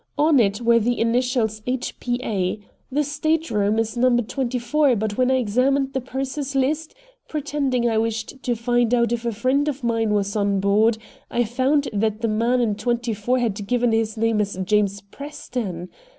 On 0.17 0.39
it 0.39 0.61
were 0.61 0.79
the 0.79 0.99
initials 0.99 1.61
H. 1.67 1.99
P. 1.99 2.19
A. 2.23 2.57
The 2.91 3.03
stateroom 3.03 3.77
is 3.77 3.95
number 3.95 4.23
twenty 4.23 4.57
four, 4.57 4.95
but 4.95 5.15
when 5.15 5.29
I 5.29 5.35
examined 5.35 5.93
the 5.93 6.01
purser's 6.01 6.55
list, 6.55 6.95
pretending 7.27 7.87
I 7.87 7.99
wished 7.99 8.41
to 8.41 8.55
find 8.55 8.95
out 8.95 9.11
if 9.11 9.25
a 9.27 9.31
friend 9.31 9.67
of 9.67 9.83
mine 9.83 10.11
was 10.15 10.35
on 10.35 10.59
board, 10.59 10.97
I 11.29 11.43
found 11.43 11.87
that 11.93 12.21
the 12.21 12.27
man 12.27 12.61
in 12.61 12.73
twenty 12.73 13.13
four 13.13 13.37
had 13.37 13.67
given 13.67 13.91
his 13.91 14.17
name 14.17 14.41
as 14.41 14.57
James 14.63 15.01
Preston. 15.01 15.89